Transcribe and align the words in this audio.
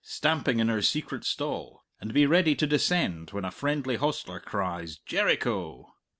stamping 0.03 0.59
in 0.59 0.67
her 0.67 0.81
secret 0.81 1.23
stall, 1.23 1.83
and 1.99 2.11
be 2.11 2.25
ready 2.25 2.55
to 2.55 2.65
descend 2.65 3.29
when 3.29 3.45
a 3.45 3.51
friendly 3.51 3.97
hostler 3.97 4.39
cries, 4.39 4.97
"Jericho!" 4.97 5.93